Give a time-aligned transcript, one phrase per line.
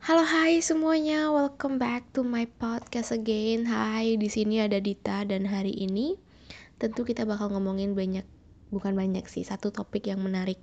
[0.00, 3.68] Halo hai semuanya, welcome back to my podcast again.
[3.68, 6.16] Hai, di sini ada Dita dan hari ini
[6.80, 8.24] tentu kita bakal ngomongin banyak
[8.72, 10.56] bukan banyak sih, satu topik yang menarik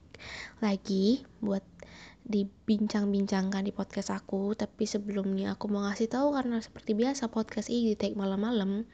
[0.57, 1.61] lagi buat
[2.25, 4.57] dibincang-bincangkan di podcast aku.
[4.57, 8.89] Tapi sebelumnya aku mau ngasih tahu karena seperti biasa podcast ini di take malam-malam.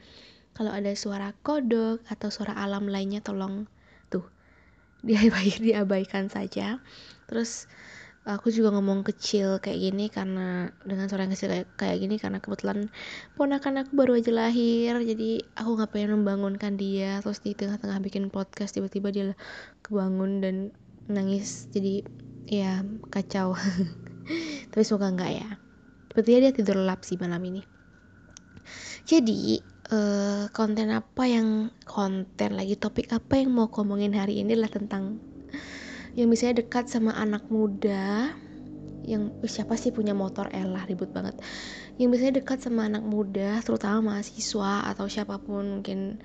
[0.52, 3.64] Kalau ada suara kodok atau suara alam lainnya tolong
[4.12, 4.28] tuh
[5.00, 6.84] diabaikan, diabaikan saja.
[7.32, 7.64] Terus
[8.24, 12.40] aku juga ngomong kecil kayak gini karena dengan suara yang kecil kayak, kayak gini karena
[12.40, 12.88] kebetulan
[13.36, 14.96] ponakan aku baru aja lahir.
[15.04, 17.20] Jadi aku nggak pengen membangunkan dia.
[17.20, 19.36] Terus di tengah-tengah bikin podcast tiba-tiba dia
[19.84, 20.56] kebangun dan
[21.04, 21.68] nangis.
[21.68, 22.00] Jadi
[22.48, 22.80] ya
[23.12, 23.52] kacau.
[24.72, 25.48] Tapi semoga enggak ya.
[26.08, 27.60] Sepertinya dia tidur lelap sih malam ini.
[29.04, 29.60] Jadi
[29.92, 35.20] uh, konten apa yang konten lagi topik apa yang mau ngomongin hari ini adalah tentang
[36.14, 38.30] yang misalnya dekat sama anak muda
[39.04, 40.48] yang siapa sih punya motor?
[40.48, 41.36] Elah ribut banget.
[42.00, 46.24] Yang misalnya dekat sama anak muda terutama mahasiswa atau siapa pun mungkin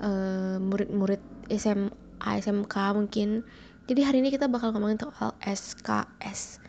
[0.00, 1.20] uh, murid-murid
[1.52, 3.44] SMA SMK mungkin.
[3.84, 6.64] Jadi hari ini kita bakal ngomongin soal SKS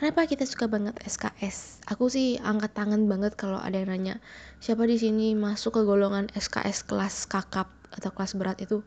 [0.00, 4.16] kenapa kita suka banget SKS aku sih angkat tangan banget kalau ada yang nanya
[4.56, 8.56] siapa di sini masuk ke golongan SKS kelas kakap atau kelas berat?
[8.64, 8.80] Itu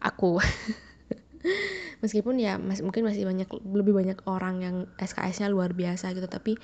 [0.00, 0.40] aku
[2.02, 6.58] meskipun ya masih mungkin masih banyak lebih banyak orang yang SKS-nya luar biasa gitu tapi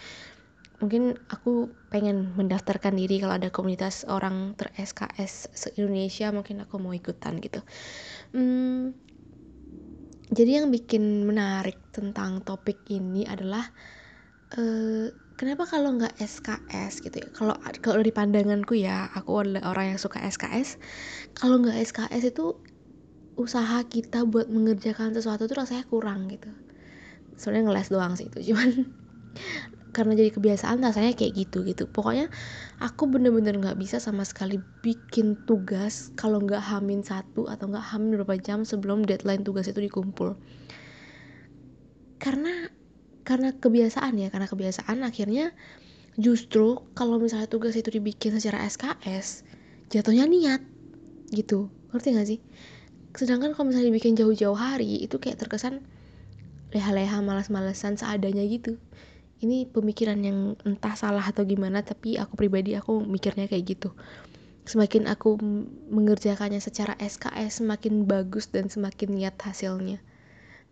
[0.82, 6.82] mungkin aku pengen mendaftarkan diri kalau ada komunitas orang ter SKS se Indonesia mungkin aku
[6.82, 7.62] mau ikutan gitu.
[8.34, 8.90] Hmm,
[10.34, 13.64] jadi yang bikin menarik tentang topik ini adalah
[14.58, 15.06] uh,
[15.38, 17.28] kenapa kalau nggak SKS gitu ya?
[17.30, 20.82] Kalau kalau di pandanganku ya aku adalah orang yang suka SKS
[21.38, 22.58] kalau nggak SKS itu
[23.34, 26.50] usaha kita buat mengerjakan sesuatu tuh rasanya kurang gitu.
[27.34, 28.94] Sebenarnya ngeles doang sih itu cuman
[29.96, 31.90] karena jadi kebiasaan rasanya kayak gitu gitu.
[31.90, 32.30] Pokoknya
[32.78, 38.18] aku bener-bener nggak bisa sama sekali bikin tugas kalau nggak hamin satu atau nggak hamin
[38.18, 40.38] beberapa jam sebelum deadline tugas itu dikumpul.
[42.22, 42.70] Karena
[43.24, 45.56] karena kebiasaan ya karena kebiasaan akhirnya
[46.14, 49.42] justru kalau misalnya tugas itu dibikin secara SKS
[49.90, 50.62] jatuhnya niat
[51.34, 51.70] gitu.
[51.90, 52.40] Ngerti gak sih
[53.14, 55.86] sedangkan kalau misalnya dibikin jauh-jauh hari itu kayak terkesan
[56.74, 58.74] leha-leha malas-malesan seadanya gitu.
[59.38, 63.94] Ini pemikiran yang entah salah atau gimana tapi aku pribadi aku mikirnya kayak gitu.
[64.66, 65.38] Semakin aku
[65.94, 70.02] mengerjakannya secara SKS semakin bagus dan semakin niat hasilnya.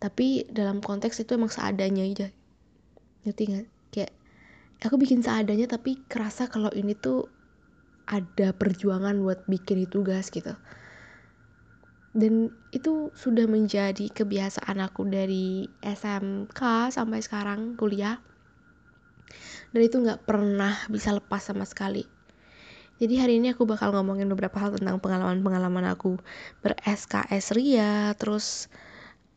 [0.03, 2.29] Tapi dalam konteks itu emang seadanya aja.
[3.23, 3.67] Ngerti nggak?
[3.95, 4.13] Kayak
[4.83, 7.31] aku bikin seadanya tapi kerasa kalau ini tuh
[8.11, 10.59] ada perjuangan buat bikin itu tugas gitu
[12.13, 18.21] dan itu sudah menjadi kebiasaan aku dari SMK sampai sekarang kuliah.
[19.73, 22.05] Dan itu nggak pernah bisa lepas sama sekali.
[23.01, 26.21] Jadi hari ini aku bakal ngomongin beberapa hal tentang pengalaman-pengalaman aku
[26.61, 28.69] ber SKS Ria terus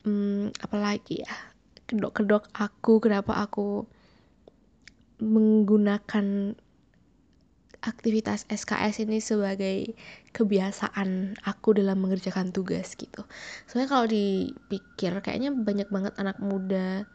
[0.04, 1.34] hmm, apalagi ya
[1.88, 3.88] kedok-kedok aku kenapa aku
[5.24, 6.60] menggunakan
[7.86, 9.94] aktivitas SKS ini sebagai
[10.34, 13.24] kebiasaan aku dalam mengerjakan tugas gitu.
[13.70, 17.06] Soalnya kalau dipikir kayaknya banyak banget anak muda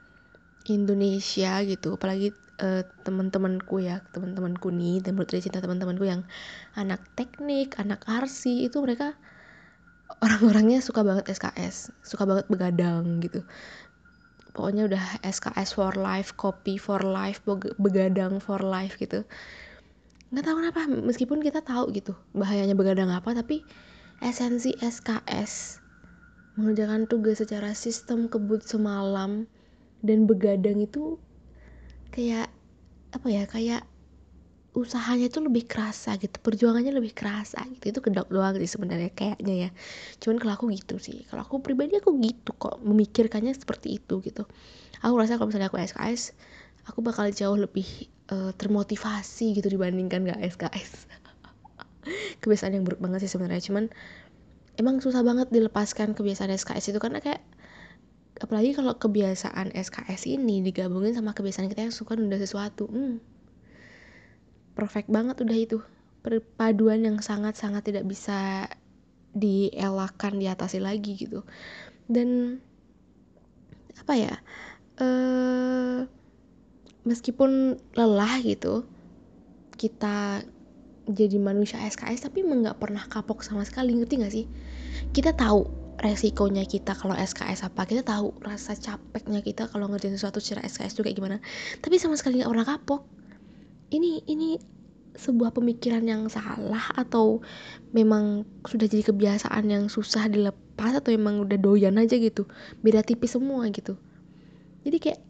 [0.70, 2.30] Indonesia gitu, apalagi
[2.62, 6.22] uh, teman-temanku ya, teman-temanku nih, dan menurut cinta teman-temanku yang
[6.78, 9.18] anak teknik, anak arsi itu mereka
[10.22, 13.42] orang-orangnya suka banget SKS, suka banget begadang gitu.
[14.50, 17.40] Pokoknya udah SKS for life, copy for life,
[17.78, 19.22] begadang for life gitu
[20.30, 23.66] nggak tahu kenapa meskipun kita tahu gitu bahayanya begadang apa tapi
[24.22, 25.82] esensi SKS
[26.54, 29.50] mengerjakan tugas secara sistem kebut semalam
[30.06, 31.18] dan begadang itu
[32.14, 32.50] kayak
[33.10, 33.82] apa ya kayak
[34.70, 37.90] usahanya itu lebih kerasa gitu perjuangannya lebih kerasa gitu.
[37.90, 39.70] Itu kedok doang sih sebenarnya kayaknya ya.
[40.22, 41.26] Cuman kalau aku gitu sih.
[41.26, 44.46] Kalau aku pribadi aku gitu kok memikirkannya seperti itu gitu.
[45.02, 46.38] Aku rasa kalau misalnya aku SKS
[46.86, 47.86] aku bakal jauh lebih
[48.30, 51.06] uh, termotivasi gitu dibandingkan gak SKS
[52.42, 53.92] kebiasaan yang buruk banget sih sebenarnya cuman
[54.80, 57.44] emang susah banget dilepaskan kebiasaan SKS itu karena kayak
[58.40, 62.88] apalagi kalau kebiasaan SKS ini digabungin sama kebiasaan kita yang suka nunda sesuatu.
[62.88, 63.20] Hmm,
[64.72, 65.78] perfect banget udah itu.
[66.24, 68.68] Perpaduan yang sangat-sangat tidak bisa
[69.36, 71.44] dielakkan diatasi lagi gitu.
[72.08, 72.58] Dan
[74.00, 74.34] apa ya
[75.00, 76.08] eh
[77.04, 78.84] meskipun lelah gitu
[79.80, 80.44] kita
[81.10, 84.46] jadi manusia SKS tapi nggak pernah kapok sama sekali ngerti gak sih?
[85.10, 85.66] Kita tahu
[86.00, 90.96] resikonya kita kalau SKS apa kita tahu rasa capeknya kita kalau ngerjain sesuatu secara SKS
[91.04, 91.36] kayak gimana
[91.84, 93.02] tapi sama sekali nggak pernah kapok.
[93.90, 94.56] Ini ini
[95.18, 97.42] sebuah pemikiran yang salah atau
[97.90, 102.46] memang sudah jadi kebiasaan yang susah dilepas atau emang udah doyan aja gitu
[102.80, 103.98] beda tipis semua gitu.
[104.86, 105.20] Jadi kayak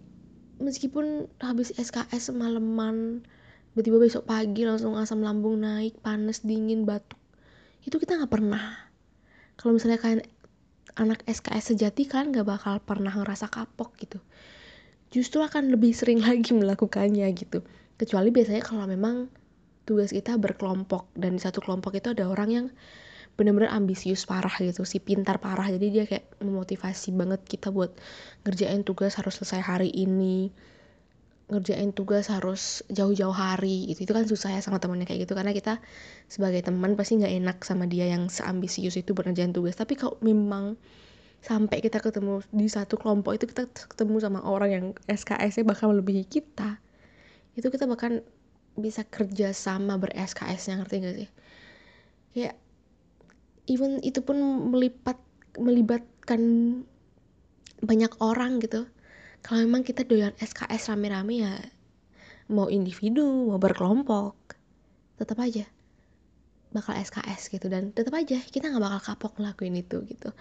[0.60, 3.24] meskipun habis SKS semalaman
[3.72, 7.20] tiba-tiba besok pagi langsung asam lambung naik panas dingin batuk
[7.84, 8.76] itu kita nggak pernah.
[9.56, 10.22] Kalau misalnya kalian
[10.96, 14.20] anak SKS sejati kan nggak bakal pernah ngerasa kapok gitu.
[15.10, 17.64] Justru akan lebih sering lagi melakukannya gitu.
[17.96, 19.28] Kecuali biasanya kalau memang
[19.88, 22.66] tugas kita berkelompok dan di satu kelompok itu ada orang yang
[23.40, 25.72] bener-bener ambisius parah gitu si pintar parah.
[25.72, 27.96] Jadi dia kayak memotivasi banget kita buat
[28.44, 30.52] ngerjain tugas harus selesai hari ini
[31.50, 34.04] ngerjain tugas harus jauh-jauh hari gitu.
[34.04, 35.81] Itu kan susah ya sama temennya kayak gitu karena kita
[36.28, 39.75] sebagai teman pasti nggak enak sama dia yang seambisius itu buat ngerjain tugas.
[39.81, 40.76] Tapi kalau memang
[41.40, 46.28] sampai kita ketemu di satu kelompok itu kita ketemu sama orang yang SKS-nya bakal melebihi
[46.28, 46.76] kita
[47.56, 48.20] itu kita bahkan
[48.78, 51.28] bisa kerja sama ber SKS nya ngerti gak sih?
[52.36, 52.54] Kayak
[53.70, 54.37] even itu pun
[54.75, 55.14] melipat
[55.55, 56.43] melibatkan
[57.81, 58.90] banyak orang gitu.
[59.40, 61.55] Kalau memang kita doyan SKS rame-rame ya
[62.50, 64.58] mau individu mau berkelompok
[65.22, 65.64] tetap aja
[66.75, 67.70] bakal SKS gitu.
[67.70, 70.34] Dan tetap aja kita nggak bakal kapok ngelakuin itu gitu.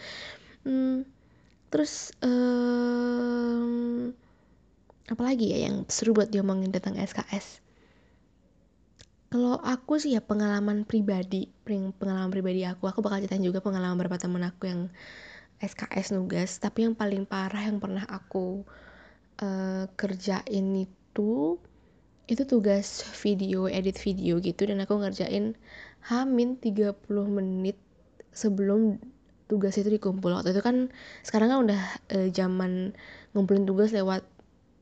[0.66, 1.06] Hmm,
[1.70, 4.12] terus um,
[5.08, 7.69] apalagi ya yang seru buat diomongin tentang SKS
[9.30, 11.50] kalau aku sih ya pengalaman pribadi
[12.02, 14.82] pengalaman pribadi aku aku bakal ceritain juga pengalaman beberapa temen aku yang
[15.60, 16.58] SKS nugas.
[16.58, 18.64] Tapi yang paling parah yang pernah aku
[19.44, 21.60] uh, kerjain itu
[22.30, 24.66] itu tugas video edit video gitu.
[24.66, 25.54] Dan aku ngerjain
[26.08, 26.96] hamin 30
[27.28, 27.78] menit
[28.32, 28.98] sebelum
[29.52, 30.32] tugas itu dikumpul.
[30.32, 30.90] Waktu itu kan
[31.28, 31.82] sekarang kan udah
[32.16, 32.96] uh, zaman
[33.36, 34.24] ngumpulin tugas lewat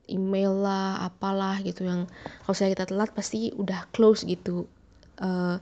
[0.07, 2.07] email lah apalah gitu yang
[2.43, 4.67] kalau saya kita telat pasti udah close gitu
[5.19, 5.59] uh,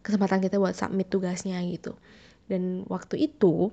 [0.00, 1.94] kesempatan kita buat submit tugasnya gitu.
[2.50, 3.70] Dan waktu itu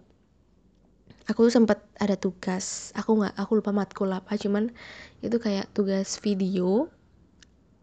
[1.27, 4.71] aku tuh sempat ada tugas aku nggak aku lupa matkul apa cuman
[5.19, 6.87] itu kayak tugas video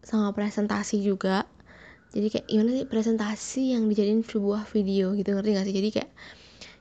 [0.05, 1.49] sama presentasi juga.
[2.15, 5.75] Jadi kayak gimana sih presentasi yang dijadiin sebuah video gitu ngerti gak sih?
[5.75, 6.11] Jadi kayak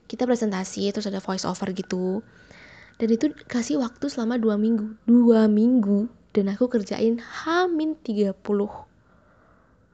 [0.06, 2.23] kita presentasi terus ada voice over gitu
[2.94, 4.94] dan itu kasih waktu selama dua minggu.
[5.06, 6.06] Dua minggu.
[6.35, 8.35] Dan aku kerjain hamin 30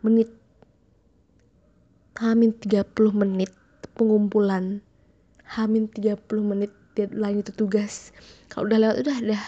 [0.04, 0.28] menit.
[2.20, 2.84] Hamin 30
[3.16, 3.52] menit
[3.96, 4.84] pengumpulan.
[5.44, 8.12] Hamin 30 menit deadline itu tugas.
[8.52, 9.42] Kalau udah lewat udah udah.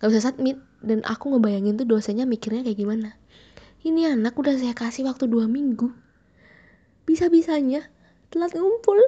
[0.00, 0.60] Gak usah submit.
[0.84, 3.16] Dan aku ngebayangin tuh dosennya mikirnya kayak gimana.
[3.84, 5.88] Ini anak udah saya kasih waktu dua minggu.
[7.08, 7.88] Bisa-bisanya
[8.28, 8.96] telat ngumpul.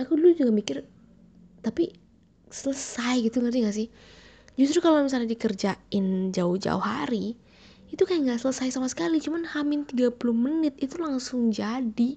[0.00, 0.84] Aku dulu juga mikir
[1.66, 1.90] tapi
[2.46, 3.88] selesai gitu ngerti gak sih?
[4.54, 7.34] Justru kalau misalnya dikerjain jauh-jauh hari
[7.90, 9.18] itu kayak nggak selesai sama sekali.
[9.18, 12.16] Cuman hamin 30 menit itu langsung jadi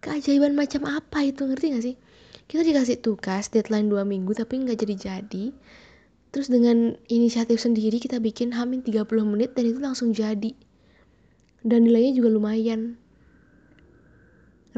[0.00, 1.96] keajaiban macam apa itu ngerti gak sih?
[2.48, 5.52] Kita dikasih tugas deadline 2 minggu tapi nggak jadi-jadi.
[6.32, 10.56] Terus dengan inisiatif sendiri kita bikin hamin 30 menit dan itu langsung jadi.
[11.60, 12.96] Dan nilainya juga lumayan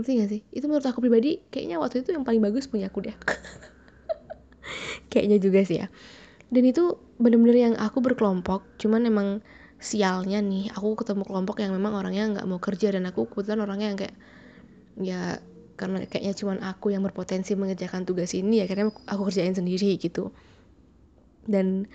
[0.01, 0.41] ngerti gak sih?
[0.49, 3.13] Itu menurut aku pribadi kayaknya waktu itu yang paling bagus punya aku deh.
[5.13, 5.87] Kayaknya juga sih ya.
[6.49, 9.29] Dan itu bener-bener yang aku berkelompok cuman emang
[9.81, 13.87] sialnya nih aku ketemu kelompok yang memang orangnya nggak mau kerja dan aku kebetulan orangnya
[13.93, 14.17] yang kayak
[15.01, 15.21] ya
[15.81, 20.33] karena kayaknya cuman aku yang berpotensi mengerjakan tugas ini ya karena aku kerjain sendiri gitu.
[21.49, 21.89] Dan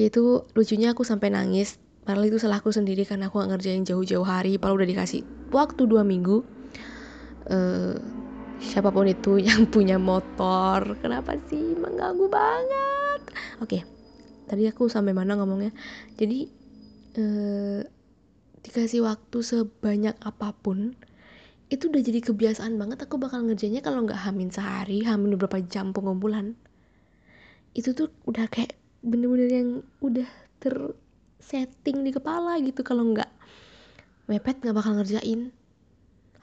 [0.00, 1.76] itu lucunya aku sampai nangis.
[2.04, 6.04] Padahal itu salahku sendiri karena aku gak ngerjain jauh-jauh hari padahal udah dikasih waktu dua
[6.04, 6.44] minggu
[7.50, 7.96] uh,
[8.60, 13.20] siapa pun itu yang punya motor kenapa sih mengganggu banget?
[13.60, 13.82] Oke okay,
[14.48, 15.72] tadi aku sampai mana ngomongnya?
[16.16, 16.48] Jadi
[17.18, 17.80] uh,
[18.64, 20.96] dikasih waktu sebanyak apa pun
[21.72, 25.92] itu udah jadi kebiasaan banget aku bakal ngerjainnya kalau nggak hamin sehari hamin beberapa jam
[25.92, 26.56] pengumpulan.
[27.74, 29.68] Itu tuh udah kayak bener-bener yang
[30.00, 30.28] udah
[30.62, 33.28] tersetting di kepala gitu kalau nggak
[34.32, 35.52] mepet nggak bakal ngerjain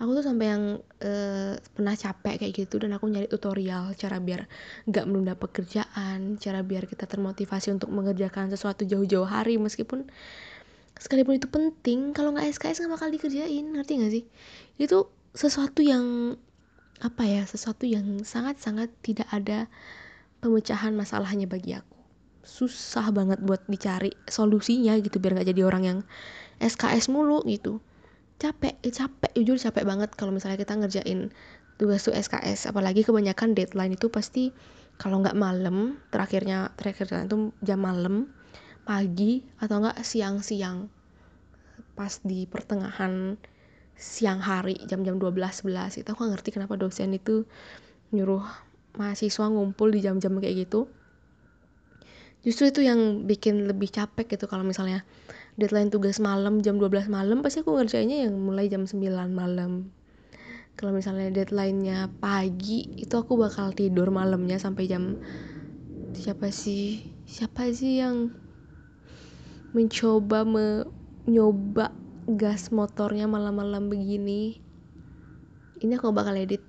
[0.01, 4.50] aku tuh sampai yang uh, pernah capek kayak gitu dan aku nyari tutorial cara biar
[4.89, 10.10] nggak menunda pekerjaan cara biar kita termotivasi untuk mengerjakan sesuatu jauh-jauh hari meskipun
[10.98, 14.24] sekalipun itu penting kalau nggak SKS nggak bakal dikerjain ngerti nggak sih?
[14.81, 16.34] Itu sesuatu yang
[17.01, 19.70] apa ya sesuatu yang sangat-sangat tidak ada
[20.41, 21.98] pemecahan masalahnya bagi aku.
[22.41, 26.00] Susah banget buat dicari solusinya gitu biar nggak jadi orang yang
[26.58, 27.86] SKS mulu gitu
[28.41, 31.29] capek eh, capek jujur capek banget kalau misalnya kita ngerjain
[31.77, 34.50] tugas tuh SKS apalagi kebanyakan deadline itu pasti
[34.98, 38.29] kalau nggak malam terakhirnya terakhirnya itu jam malam
[38.86, 40.89] pagi atau enggak siang-siang.
[41.93, 43.38] Pas di pertengahan
[43.98, 47.45] siang hari jam-jam 12-11 itu aku ngerti kenapa dosen itu
[48.10, 48.41] nyuruh
[48.98, 50.89] mahasiswa ngumpul di jam-jam kayak gitu.
[52.41, 55.05] Justru itu yang bikin lebih capek gitu kalau misalnya
[55.60, 59.91] deadline tugas malam jam 12 malam pasti aku ngerjainnya yang mulai jam 9 malam.
[60.79, 65.20] Kalau misalnya deadline-nya pagi itu aku bakal tidur malamnya sampai jam
[66.15, 67.03] siapa sih?
[67.27, 68.31] Siapa sih yang
[69.75, 71.91] mencoba menyoba
[72.39, 74.63] gas motornya malam-malam begini?
[75.84, 76.63] Ini aku bakal edit.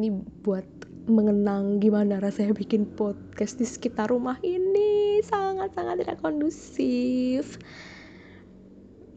[0.00, 0.10] Ini
[0.42, 0.66] buat
[1.06, 5.22] mengenang gimana rasanya bikin podcast di sekitar rumah ini.
[5.22, 7.60] Sangat-sangat tidak kondusif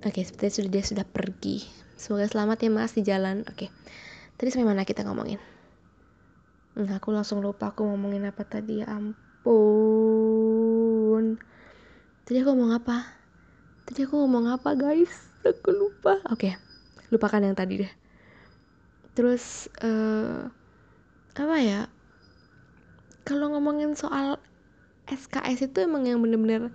[0.04, 1.64] oke seperti sudah dia sudah pergi.
[1.98, 3.48] Semoga selamat ya mas di jalan.
[3.48, 3.72] Oke.
[4.36, 5.40] Tadi sampai mana kita ngomongin?
[6.78, 8.84] Nah aku langsung lupa aku ngomongin apa tadi.
[8.84, 9.16] Ya ampun.
[12.28, 13.08] Tadi aku ngomong apa?
[13.88, 15.32] Tadi aku ngomong apa guys?
[15.48, 16.20] Aku lupa.
[16.32, 16.56] Oke
[17.14, 17.94] lupakan yang tadi deh.
[19.14, 20.50] Terus uh,
[21.38, 21.86] apa ya?
[23.24, 24.42] Kalau ngomongin soal
[25.06, 26.74] SKS itu emang yang bener-bener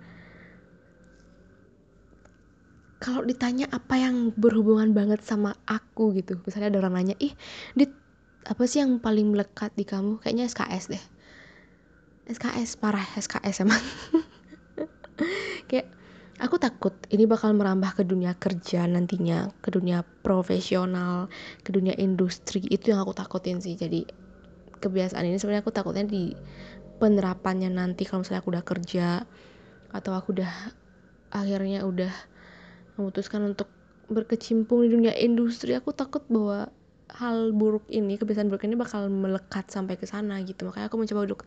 [2.99, 7.31] kalau ditanya apa yang berhubungan banget sama aku gitu misalnya ada orang nanya ih
[7.75, 7.91] dit
[8.47, 10.23] apa sih yang paling melekat di kamu?
[10.23, 11.03] Kayaknya SKS deh.
[12.29, 13.77] SKS parah SKS emang.
[15.69, 15.91] Kayak
[16.39, 21.27] aku takut ini bakal merambah ke dunia kerja nantinya ke dunia profesional
[21.61, 22.63] ke dunia industri.
[22.65, 23.75] Itu yang aku takutin sih.
[23.75, 24.07] Jadi
[24.79, 26.31] kebiasaan ini sebenarnya aku takutnya di
[26.97, 29.07] penerapannya nanti kalau misalnya aku udah kerja
[29.91, 30.53] atau aku udah
[31.29, 32.11] akhirnya udah
[32.99, 33.71] memutuskan untuk
[34.11, 36.67] berkecimpung di dunia industri aku takut bahwa
[37.09, 40.69] hal buruk ini kebiasaan buruk ini bakal melekat sampai ke sana gitu.
[40.69, 41.41] Makanya aku mencoba untuk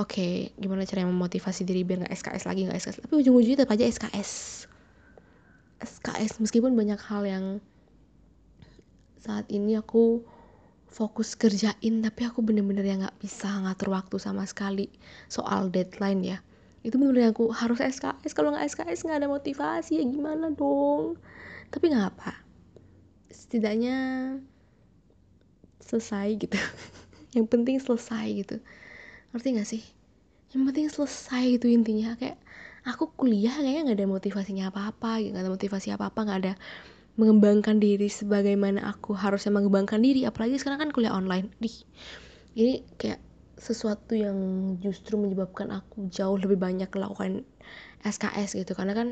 [0.00, 3.76] oke okay, gimana caranya memotivasi diri biar nggak SKS lagi nggak SKS tapi ujung-ujungnya tetap
[3.76, 4.30] aja SKS
[5.84, 7.44] SKS meskipun banyak hal yang
[9.20, 10.24] saat ini aku
[10.88, 14.88] fokus kerjain tapi aku bener-bener yang nggak bisa ngatur waktu sama sekali
[15.28, 16.38] soal deadline ya
[16.84, 21.16] itu bener-bener aku harus SKS kalau nggak SKS nggak ada motivasi ya gimana dong?
[21.72, 22.32] Tapi nggak apa
[23.32, 23.96] setidaknya
[25.80, 26.56] selesai gitu.
[27.36, 28.56] Yang penting selesai gitu.
[29.34, 29.82] Ngerti gak sih?
[30.54, 32.14] Yang penting selesai itu intinya.
[32.14, 32.38] Kayak
[32.86, 36.54] aku kuliah kayaknya nggak ada motivasinya apa-apa nggak ada motivasi apa-apa nggak ada
[37.16, 40.26] mengembangkan diri sebagaimana aku harusnya mengembangkan diri.
[40.26, 41.50] Apalagi sekarang kan kuliah online.
[41.58, 41.70] Di
[42.54, 43.18] ini kayak
[43.54, 44.36] sesuatu yang
[44.82, 47.46] justru menyebabkan aku jauh lebih banyak melakukan
[48.02, 48.74] SKS gitu.
[48.74, 49.08] Karena kan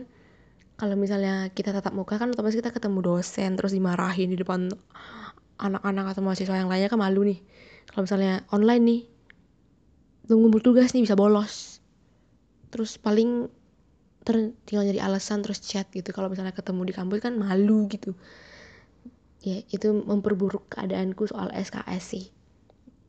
[0.76, 4.66] kalau misalnya kita tatap muka kan otomatis kita ketemu dosen terus dimarahin di depan
[5.62, 7.38] anak-anak atau mahasiswa yang lainnya kan malu nih.
[7.86, 9.00] Kalau misalnya online nih
[10.26, 11.78] tunggu tugas nih bisa bolos.
[12.74, 13.46] Terus paling
[14.22, 16.10] ter tinggal jadi alasan terus chat gitu.
[16.10, 18.18] Kalau misalnya ketemu di kampus kan malu gitu.
[19.42, 22.24] Ya itu memperburuk keadaanku soal SKS sih.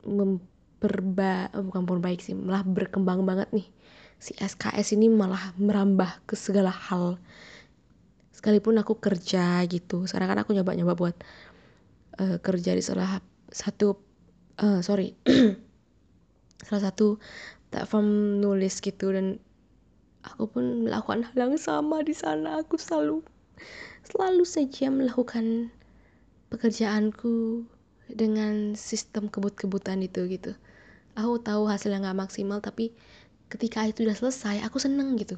[0.05, 0.52] Memperba
[0.83, 3.67] oh, bukan baik sih malah berkembang banget nih.
[4.19, 7.19] Si SKS ini malah merambah ke segala hal.
[8.35, 11.15] Sekalipun aku kerja gitu sekarang kan aku nyoba-nyoba buat
[12.19, 13.95] uh, kerja di salah satu
[14.59, 15.15] uh, sorry
[16.67, 17.19] salah satu
[17.71, 19.15] platform nulis gitu.
[19.15, 19.39] Dan
[20.27, 22.59] aku pun melakukan hal yang sama di sana.
[22.59, 23.23] Aku selalu
[24.03, 25.71] selalu saja melakukan
[26.51, 27.63] pekerjaanku
[28.11, 30.53] dengan sistem kebut-kebutan itu gitu
[31.13, 32.93] aku tahu hasilnya nggak maksimal tapi
[33.53, 35.37] ketika itu udah selesai aku seneng gitu.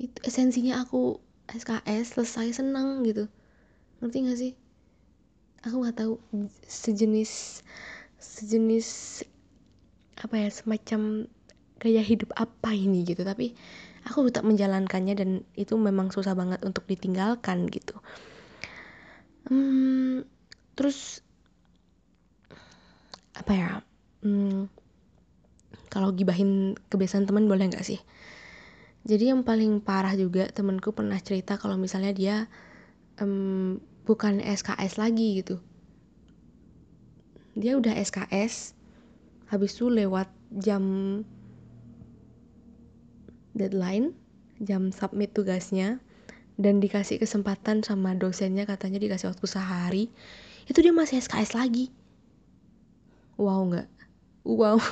[0.00, 3.28] Itu esensinya aku SKS selesai seneng gitu.
[4.00, 4.52] Ngerti gak sih?
[5.66, 6.14] Aku nggak tahu
[6.64, 7.60] sejenis
[8.18, 8.88] sejenis
[10.18, 11.26] apa ya semacam
[11.82, 13.26] gaya hidup apa ini gitu.
[13.26, 13.52] Tapi
[14.06, 17.98] aku tetap menjalankannya dan itu memang susah banget untuk ditinggalkan gitu.
[19.50, 20.24] Hmm,
[20.78, 21.26] terus
[23.38, 23.70] apa ya?
[24.26, 24.66] Hmm,
[25.88, 28.02] kalau gibahin kebiasaan teman boleh nggak sih?
[29.06, 32.36] Jadi yang paling parah juga temenku pernah cerita kalau misalnya dia
[33.22, 35.62] um, bukan SKS lagi gitu.
[37.54, 38.74] Dia udah SKS
[39.48, 40.28] habis itu lewat
[40.60, 40.84] jam
[43.56, 44.14] deadline
[44.62, 45.98] jam submit tugasnya
[46.58, 50.04] dan dikasih kesempatan sama dosennya katanya dikasih waktu sehari
[50.66, 51.94] itu dia masih SKS lagi
[53.38, 53.88] wow nggak?
[54.42, 54.82] Wow.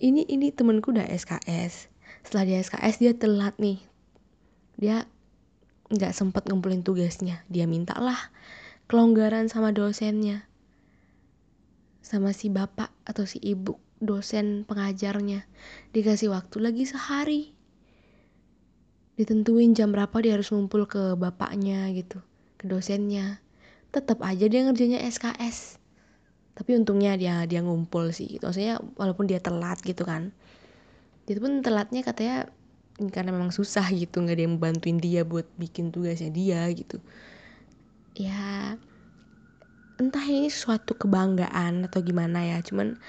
[0.00, 1.90] Ini ini temenku udah SKS
[2.24, 3.82] setelah dia SKS dia telat nih.
[4.78, 5.04] Dia
[5.90, 7.42] nggak sempat ngumpulin tugasnya.
[7.50, 8.16] Dia mintalah
[8.86, 10.46] kelonggaran sama dosennya.
[12.00, 15.44] Sama si bapak atau si ibu dosen pengajarnya.
[15.92, 17.52] Dikasih waktu lagi sehari.
[19.18, 22.22] Ditentuin jam berapa dia harus ngumpul ke bapaknya gitu
[22.56, 23.42] ke dosennya.
[23.90, 25.79] Tetap aja dia ngerjainnya SKS
[26.54, 28.44] tapi untungnya dia dia ngumpul sih gitu.
[28.46, 30.34] maksudnya walaupun dia telat gitu kan.
[31.24, 32.50] Itu pun telatnya katanya
[33.08, 37.00] karena memang susah gitu nggak ada yang bantuin dia buat bikin tugasnya dia gitu.
[38.18, 38.76] Ya
[40.00, 42.58] entah ini suatu kebanggaan atau gimana ya.
[42.60, 43.00] Cuman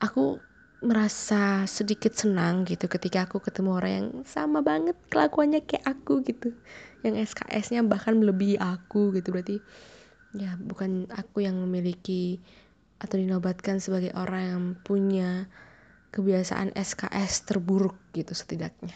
[0.00, 0.40] aku
[0.80, 6.56] merasa sedikit senang gitu ketika aku ketemu orang yang sama banget kelakuannya kayak aku gitu.
[7.04, 9.32] Yang SKS-nya bahkan melebihi aku gitu.
[9.32, 9.60] Berarti
[10.36, 12.38] ya bukan aku yang memiliki
[13.00, 15.48] atau dinobatkan sebagai orang yang punya
[16.12, 18.94] kebiasaan SKS terburuk gitu setidaknya.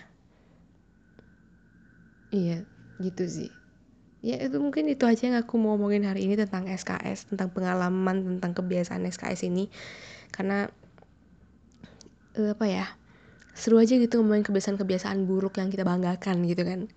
[2.34, 2.66] Iya
[3.00, 3.50] gitu sih.
[4.24, 8.38] Ya itu mungkin itu aja yang aku mau ngomongin hari ini tentang SKS tentang pengalaman
[8.38, 9.70] tentang kebiasaan SKS ini.
[10.34, 10.66] Karena
[12.36, 12.86] uh, apa ya
[13.54, 16.90] seru aja gitu ngomongin kebiasaan-kebiasaan buruk yang kita banggakan gitu kan.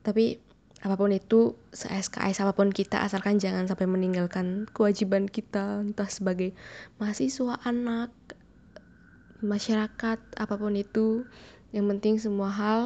[0.00, 0.40] Tapi
[0.78, 6.54] apa pun itu se-SKS apa pun kita asalkan jangan sampai meninggalkan kewajiban kita entah sebagai
[7.02, 8.14] mahasiswa anak
[9.42, 11.26] masyarakat apa pun itu.
[11.74, 12.82] Yang penting semua hal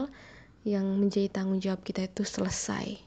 [0.67, 2.99] yang menjadi tanggung jawab kita itu selesai.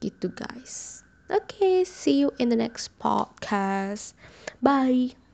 [0.00, 1.04] Gitu guys.
[1.26, 4.14] Oke okay, see you in the next podcast.
[4.62, 5.25] Bye